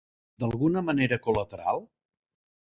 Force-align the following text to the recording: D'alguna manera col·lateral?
D'alguna 0.43 0.81
manera 0.87 1.19
col·lateral? 1.27 1.85